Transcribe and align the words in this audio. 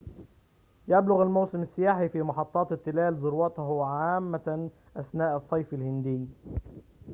يبلغ 0.87 1.23
موسم 1.25 1.61
السياحة 1.61 2.07
في 2.07 2.21
محطات 2.21 2.71
التلال 2.71 3.15
ذروته 3.15 3.85
عامةً 3.85 4.69
أثناء 4.97 5.37
الصيف 5.37 5.73
الهندي 5.73 6.27